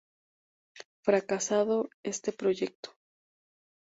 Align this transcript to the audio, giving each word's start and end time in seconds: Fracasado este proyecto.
Fracasado 1.03 1.87
este 2.03 2.31
proyecto. 2.33 2.95